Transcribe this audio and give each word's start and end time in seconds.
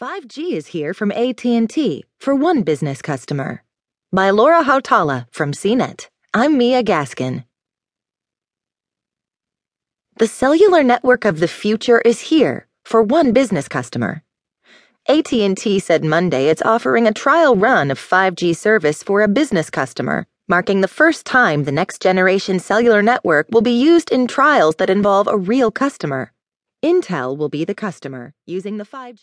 5G 0.00 0.52
is 0.52 0.68
here 0.68 0.94
from 0.94 1.10
AT&T 1.10 2.04
for 2.20 2.32
one 2.32 2.62
business 2.62 3.02
customer. 3.02 3.64
By 4.12 4.30
Laura 4.30 4.62
Hautala 4.62 5.26
from 5.32 5.50
CNET. 5.50 6.06
I'm 6.32 6.56
Mia 6.56 6.84
Gaskin. 6.84 7.42
The 10.16 10.28
cellular 10.28 10.84
network 10.84 11.24
of 11.24 11.40
the 11.40 11.48
future 11.48 12.00
is 12.02 12.20
here 12.20 12.68
for 12.84 13.02
one 13.02 13.32
business 13.32 13.66
customer. 13.66 14.22
AT&T 15.08 15.80
said 15.80 16.04
Monday 16.04 16.46
it's 16.46 16.62
offering 16.62 17.08
a 17.08 17.12
trial 17.12 17.56
run 17.56 17.90
of 17.90 17.98
5G 17.98 18.54
service 18.54 19.02
for 19.02 19.22
a 19.22 19.26
business 19.26 19.68
customer, 19.68 20.28
marking 20.46 20.80
the 20.80 20.86
first 20.86 21.26
time 21.26 21.64
the 21.64 21.72
next 21.72 22.00
generation 22.00 22.60
cellular 22.60 23.02
network 23.02 23.48
will 23.50 23.62
be 23.62 23.72
used 23.72 24.12
in 24.12 24.28
trials 24.28 24.76
that 24.76 24.90
involve 24.90 25.26
a 25.26 25.36
real 25.36 25.72
customer. 25.72 26.30
Intel 26.84 27.36
will 27.36 27.48
be 27.48 27.64
the 27.64 27.74
customer 27.74 28.32
using 28.46 28.76
the 28.76 28.84
5G 28.84 29.16